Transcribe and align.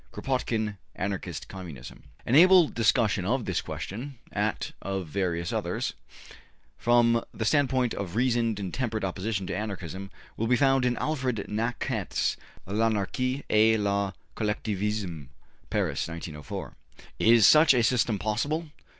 Kropotkin, 0.11 0.77
``Anarchist 0.97 1.47
Communism.'' 1.47 2.01
An 2.25 2.33
able 2.33 2.67
discussion 2.69 3.23
of 3.23 3.45
this 3.45 3.61
question, 3.61 4.17
at 4.31 4.71
of 4.81 5.05
various 5.05 5.53
others, 5.53 5.93
from 6.75 7.23
the 7.31 7.45
standpoint 7.45 7.93
of 7.93 8.15
reasoned 8.15 8.59
and 8.59 8.73
temperate 8.73 9.03
opposition 9.03 9.45
to 9.45 9.55
Anarchism, 9.55 10.09
will 10.37 10.47
be 10.47 10.55
found 10.55 10.85
in 10.85 10.97
Alfred 10.97 11.45
Naquet's 11.47 12.35
``L'Anarchie 12.67 13.43
et 13.47 13.79
le 13.79 14.15
Collectivisme,'' 14.35 15.27
Paris, 15.69 16.07
1904. 16.07 16.73
Is 17.19 17.47
such 17.47 17.75
a 17.75 17.83
system 17.83 18.17
possible? 18.17 18.69